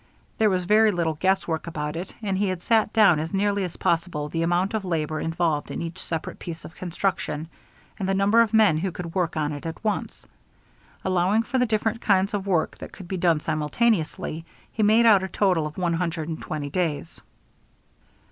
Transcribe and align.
There 0.39 0.49
was 0.49 0.63
very 0.63 0.89
little 0.91 1.13
guesswork 1.13 1.67
about 1.67 1.95
it; 1.95 2.11
he 2.19 2.47
had 2.47 2.63
set 2.63 2.91
down 2.91 3.19
as 3.19 3.35
nearly 3.35 3.63
as 3.63 3.77
possible 3.77 4.29
the 4.29 4.41
amount 4.41 4.73
of 4.73 4.83
labor 4.83 5.19
involved 5.19 5.69
in 5.69 5.79
each 5.83 5.99
separate 6.01 6.39
piece 6.39 6.65
of 6.65 6.73
construction, 6.73 7.47
and 7.99 8.09
the 8.09 8.15
number 8.15 8.41
of 8.41 8.51
men 8.51 8.79
who 8.79 8.91
could 8.91 9.13
work 9.13 9.37
on 9.37 9.51
it 9.51 9.63
at 9.67 9.83
once. 9.83 10.25
Allowing 11.05 11.43
for 11.43 11.59
the 11.59 11.67
different 11.67 12.01
kinds 12.01 12.33
of 12.33 12.47
work 12.47 12.79
that 12.79 12.91
could 12.93 13.07
be 13.07 13.17
done 13.17 13.41
simultaneously, 13.41 14.43
he 14.71 14.81
made 14.81 15.05
out 15.05 15.21
a 15.21 15.27
total 15.27 15.67
of 15.67 15.77
one 15.77 15.93
hundred 15.93 16.27
and 16.29 16.41
twenty 16.41 16.71
days. 16.71 17.21